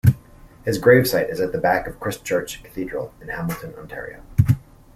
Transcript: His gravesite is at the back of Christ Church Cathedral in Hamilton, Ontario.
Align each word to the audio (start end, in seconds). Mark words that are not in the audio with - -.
His 0.65 0.79
gravesite 0.79 1.29
is 1.31 1.39
at 1.39 1.51
the 1.51 1.59
back 1.59 1.85
of 1.85 1.99
Christ 1.99 2.25
Church 2.25 2.63
Cathedral 2.63 3.13
in 3.21 3.27
Hamilton, 3.27 3.75
Ontario. 3.77 4.23